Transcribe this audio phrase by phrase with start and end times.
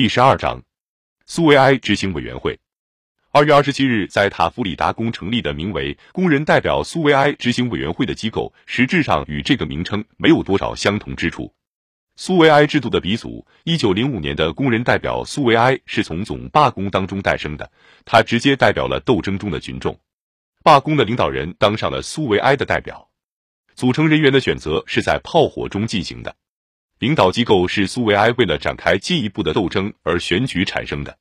[0.00, 0.62] 第十二章，
[1.26, 2.58] 苏维埃执行委员会。
[3.32, 11.52] 二月二十七日，在塔夫里达宫成立的名为“工人代表苏维埃执行委员会”的机构，实质上与这个名称没有多少相同之处。
[12.16, 17.70] 苏维埃制度的鼻祖，一九零五年的工人代表苏维埃是从总罢工当中诞生的，
[18.06, 20.00] 他直接代表了斗争中的群众。
[20.64, 23.10] 罢工的领导人当上了苏维埃的代表。
[23.74, 26.34] 组成人员的选择是在炮火中进行的。
[27.00, 31.16] 领导机构是苏维埃为了展开进一步的斗争而选举产生的。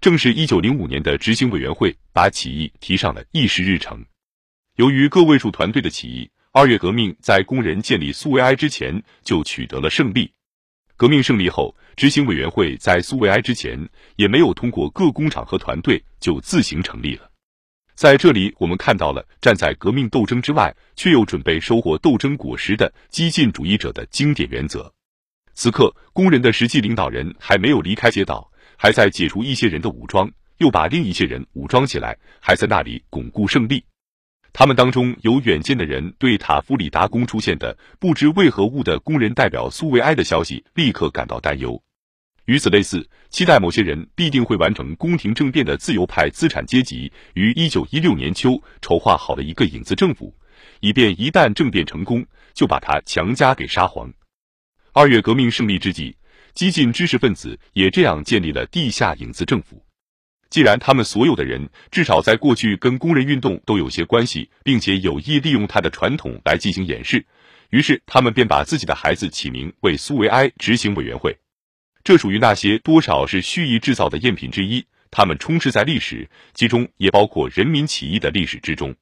[0.00, 4.04] 正是一九零五年的执行委员会把起义提上了议事日程。
[4.76, 10.32] 由于个位数团队的起义，二月革命在工人建立苏维埃之前就取得了胜利。
[10.96, 17.28] 革命胜利后，执行委员会在苏维埃之前也没有通过各工厂和团队就自行成立了。
[17.96, 24.94] 在这里，我们看到了站在革命斗争之外，却又准备收获斗争果实的激进主义者的经典原则。
[25.60, 28.48] 此刻，工人的实际领导人还没有离开街道。
[28.76, 33.84] 还在解除一些人的武装，又把另一些人武装起来，还在那里巩固胜利。
[34.52, 41.82] 他们当中有远见的人，对塔夫里达宫出现的不知为何物的工人代表苏维埃的消息立刻感到担忧。
[42.44, 50.32] 与此类似，期待某些人必定会完成宫廷政变的自由派资产阶级，于一九一六年秋筹划好了一个影子政府，
[50.78, 54.08] 以便一旦政变成功，就把他强加给沙皇。
[54.98, 56.16] 二月革命胜利之际。
[56.54, 59.80] 激进知识分子也这样建立了地下影子政府。
[60.50, 67.24] 既然他们所有的人至少在过去跟工人运动都有些关系，并且有意利用他的传统来进行掩饰，
[67.70, 71.38] 于是他们便把自己的孩子起名为苏维埃执行委员会。
[72.02, 78.96] 这属于那些多少是蓄意制造的赝品之一，他们充斥在历史，其中也包括人民起义的历史之中。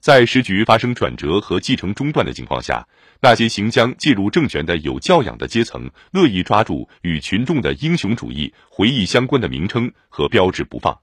[0.00, 2.86] 在时局发生转折和继承中断的情况下，
[3.20, 10.96] 那些行将介入政权的有教养的阶层，乐意抓住与群众的英雄主义回忆相关的名称和标志不放。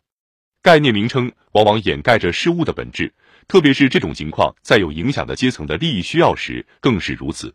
[0.61, 3.13] 概念名称往往掩盖着事物的本质，
[3.47, 7.53] 特别是这种情况在有影响的阶层的利益需要时更是如此。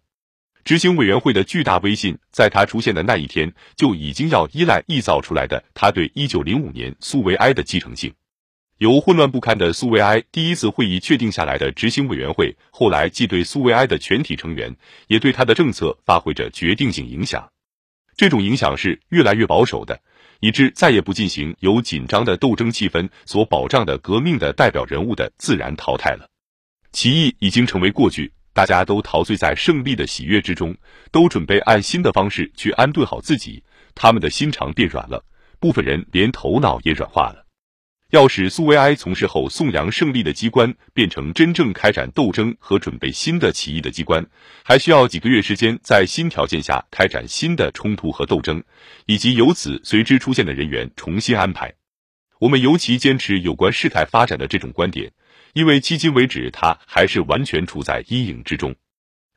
[0.63, 8.13] 执行委员会的巨大威信，在他出现的那一天就已经要依赖臆造出来的他对一九零五年苏维埃的继承性。
[8.81, 14.75] 由混乱不堪的苏维埃第一次会议确定下来的执行委员会，后来既对苏维埃的全体成员，
[15.07, 17.47] 也对他的政策发挥着决定性影响。
[18.17, 20.01] 这种影响是越来越保守的，
[20.41, 26.27] 以致再也不进行由紧张的斗争气氛所保障的革命的代表人物的自然淘汰了。
[26.91, 30.75] 起义已经成为过去，大家都陶醉在胜利的喜悦之中，
[31.13, 33.63] 都准备按新的方式去安顿好自己。
[33.95, 35.23] 他们的心肠变软了，
[35.59, 37.45] 部分人连头脑也软化了。
[38.11, 44.27] 要使苏维埃从事后颂扬胜利的机关变成真正开展斗争和准备新的起义的机关，
[44.65, 48.65] 还需要几个月时间，在新条件下开展新的冲突和斗争，
[49.07, 51.75] 以及由此随之出现的人员重新安排。
[52.41, 55.13] 我们尤其坚持有关事态发展的这种观点，
[55.53, 58.75] 因为迄今为止，它还是完全处在阴影之中。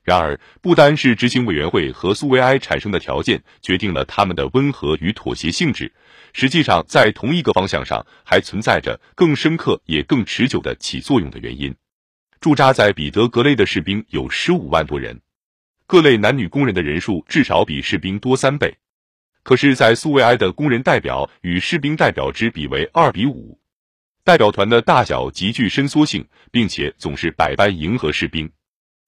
[0.04, 5.94] 然而，不单是执行委员会和苏维埃产生的条件决定了他们的温和与妥协性质，
[6.34, 11.74] 实际上在同一个方向上还存在着更深刻也更持久的起作用的原因。
[12.42, 15.22] 驻扎在彼得格雷的士兵有十五万多人，
[15.88, 18.76] 各类男女工人的人数至少比士兵多三倍。
[19.44, 23.60] 可是，在苏维埃的工人代表与士兵代表之比为二比五，
[24.24, 28.50] 代表团的大小极具伸缩性，并且总是百般迎合士兵。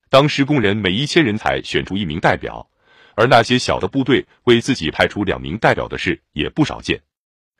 [0.09, 2.69] 当时工人每一千人才选出一名代表，
[3.15, 7.01] 而那些小的部队为自己派出两名代表的事也不少见。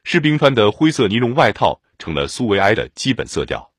[0.08, 3.72] 士兵穿的灰色尼龙外套成了苏维埃的基本色调。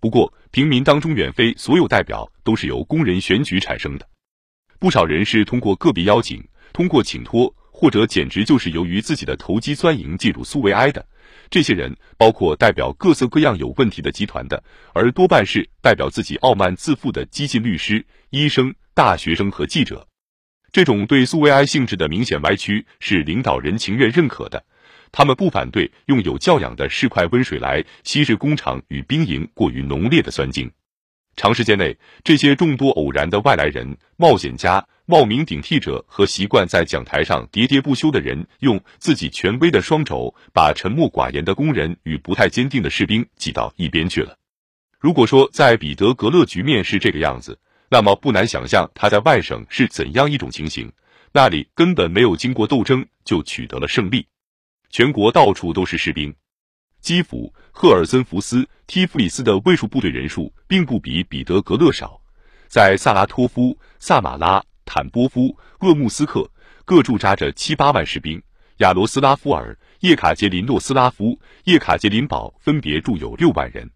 [0.00, 4.04] 不过，平民当中远非所有代表都是由工人选举产生的，
[4.80, 11.06] 不少人是通过个别邀请、通过请托，或者简直就是由于自己的投机钻营进入苏维埃的。
[11.48, 14.60] 这些人包括代表各色各样有问题的集团的，
[14.92, 20.04] 而多半是代表自己傲慢自负的激进律师、医生、大学生和记者。
[20.72, 24.64] 这种对苏维埃性质的明显歪曲是领导人情愿认可的。
[25.12, 30.70] 他们不反对用有教养的市侩温水来稀释工厂与兵营过于浓烈的酸精。
[31.36, 34.86] 长时间内，这些众多偶然的外来人、冒险家。
[35.06, 44.36] 冒名顶替者和习惯在讲台上喋喋不休的人，用自己权威的双肘把沉默寡言的工人与不太坚定的士兵挤到一边去了。
[45.00, 47.58] 如果说在彼得格勒局面是这个样子，
[47.88, 50.92] 那么不难想象他在外省是怎样一种情形。
[51.32, 54.24] 那里根本没有经过斗争就取得了胜利，
[54.90, 56.34] 全国到处都是士兵。
[57.00, 62.20] 基辅、赫尔森福斯、提夫里斯的卫戍部队人数并不比彼得格勒少，
[62.68, 64.62] 在萨拉托夫、萨马拉。
[64.92, 66.50] 坦波夫、鄂木斯克
[66.84, 68.42] 各驻扎着七八万士兵，
[68.78, 73.88] 亚罗斯拉夫尔、叶卡捷琳诺斯拉夫、叶卡捷琳堡分别驻有六万人，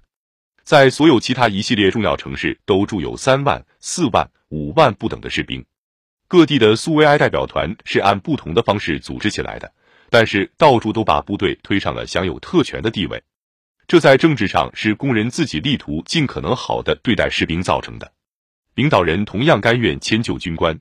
[0.62, 5.64] 在所有其他一系列重要城市都驻有三万、四万、五万不等的士兵。
[6.28, 9.72] 各地的苏维埃代表团是按不同的方式组织起来的，
[10.14, 13.20] 但是到处都把部队推上了享有特权的地位。
[13.88, 18.12] 这在政治上是工人自己力图尽可能好的对待士兵造成的。
[18.76, 20.78] 领导人同样甘愿迁就军官，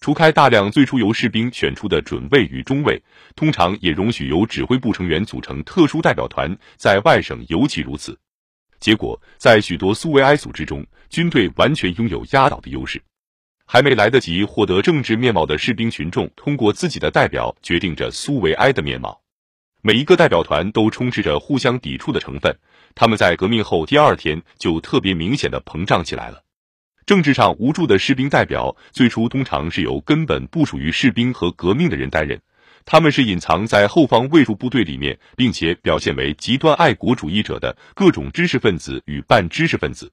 [0.00, 3.00] 除开大量最初由士兵选出的准尉与中尉，
[3.36, 8.18] 通常也容许由指挥部成员组成特殊代表团，在外省尤其如此。
[8.80, 13.00] 结果，在许多苏维埃组织中，军队完全拥有压倒的优势。
[13.66, 19.20] 还没来得及获得政治面貌的士兵群众，通过自己的代表决定着苏维埃的面貌。
[19.82, 22.56] 每一个代表团都充斥着互相抵触的成分，
[22.94, 26.42] 他们在革命后第二天就特别明显的膨胀起来了。
[27.04, 32.40] 政治上无助的士兵代表，最初通常是由根本不属于士兵和革命的人担任，
[32.84, 40.10] 他们是隐藏在后方卫戍部队里面，并且表现为极端爱国主义者的各种知识分子与半知识分子。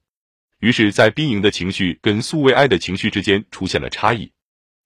[0.64, 4.32] 于是，在兵营的情绪跟苏维埃的情绪之间出现了差异。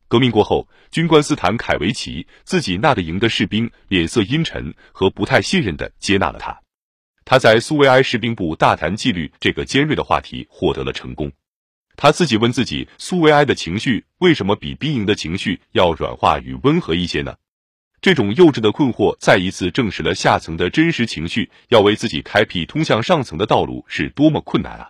[0.08, 6.60] 革命过后，军官斯坦凯维奇自己那个营的士兵脸色阴沉和不太信任的接纳了他。
[7.26, 11.32] 他在苏维埃士兵部大谈纪律这个尖锐的话题获得了成功。
[11.96, 17.36] 他自己问自己：苏维埃的情绪为什么比兵营的情绪要软化与温和一些呢？
[18.02, 24.90] 这种幼稚的困惑再一次证实了下层的真实情绪要为自己开辟通向上层的道路是多么困难啊！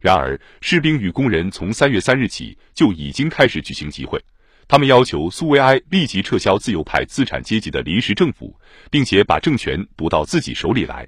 [0.00, 4.18] 然而，士兵与工人从三月三日起就已经开始举行集会，
[4.66, 8.58] 他们要求苏维埃立即撤销自由派资产阶级的临时政府，
[8.90, 11.06] 并且把政权夺到自己手里来。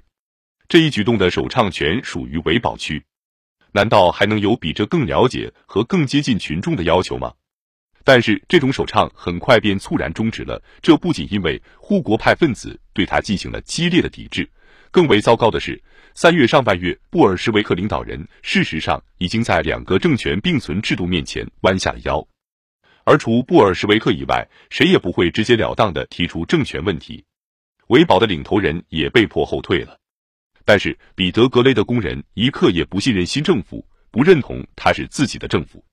[0.67, 3.03] 这一举动的首倡权属于维保区。
[3.71, 7.33] 难道还能有比这更了解和更接近群众的要求吗？
[8.03, 10.61] 但是这种首倡很快便猝然终止了。
[10.81, 14.47] 这不仅因为护国派分子对他进行了激烈的抵制，
[14.91, 15.81] 更为糟糕的是，
[16.15, 22.27] 三月上半月，布尔什维克领导人事实上已经在两个政权并存制度面前弯下了腰，
[23.03, 27.25] 而除布尔什维克以外，谁也不会直截了当的提出政权问题。
[27.87, 29.99] 维保的领头人也被迫后退了。
[30.65, 35.83] 但是，彼得格雷的工人一刻也不信任新政府，不认同他是自己的政府。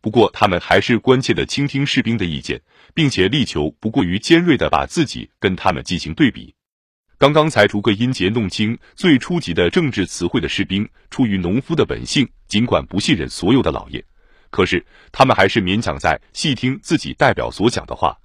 [0.00, 2.60] 不过，他们还是关切的倾听士兵的意见，
[2.94, 6.54] 并且力求不过于尖锐的把自己跟他们进行对比。
[7.22, 14.04] 刚刚才逐个音节弄清最初级的政治词汇的士兵，出于农夫的本性，尽管不信任所有的老爷，
[14.50, 18.18] 可是他们还是勉强在细听自己代表所讲的话，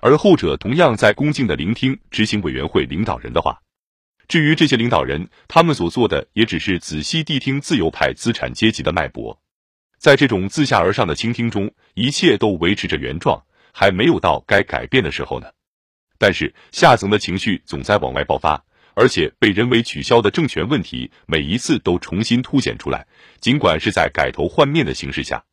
[0.00, 3.60] 而后者同样在恭敬的聆听执行委员会领导人的话。
[4.28, 9.38] 至于这些领导人，他们所做的也只是仔细谛听自由派资产阶级的脉搏，
[9.98, 13.42] 在这种自下而上的倾听中，一切都维持着原状，
[13.74, 15.48] 还没有到该改变的时候呢。
[16.18, 23.06] 但是下层的情绪总在往外爆发，而且被人为取消的政权问题每一次都重新凸显出来，
[23.40, 25.44] 尽管是在改头换面的形势下，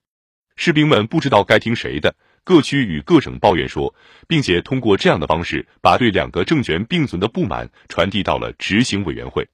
[0.55, 2.15] 士兵们不知道该听谁的。
[2.43, 3.95] 各区与各省抱怨说，
[4.27, 9.47] 并且通过这样的方式，把对两个政权并存的不满传递到了执行委员会。